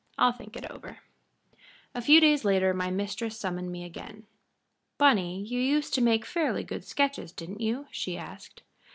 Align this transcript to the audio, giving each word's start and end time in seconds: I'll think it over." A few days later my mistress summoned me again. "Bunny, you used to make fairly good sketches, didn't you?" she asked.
I'll 0.17 0.31
think 0.31 0.55
it 0.57 0.65
over." 0.71 0.97
A 1.93 2.01
few 2.01 2.19
days 2.19 2.43
later 2.43 2.73
my 2.73 2.89
mistress 2.89 3.37
summoned 3.37 3.71
me 3.71 3.83
again. 3.83 4.25
"Bunny, 4.97 5.43
you 5.43 5.59
used 5.59 5.93
to 5.93 6.01
make 6.01 6.25
fairly 6.25 6.63
good 6.63 6.83
sketches, 6.83 7.31
didn't 7.31 7.61
you?" 7.61 7.85
she 7.91 8.17
asked. 8.17 8.63